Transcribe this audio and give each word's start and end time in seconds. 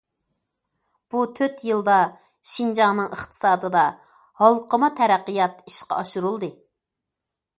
بۇ 1.15 1.19
تۆت 1.39 1.59
يىلدا 1.67 1.97
شىنجاڭنىڭ 2.53 3.13
ئىقتىسادىدا 3.17 3.83
ھالقىما 4.43 4.91
تەرەققىيات 5.01 5.63
ئىشقا 5.73 6.01
ئاشۇرۇلدى. 6.01 6.53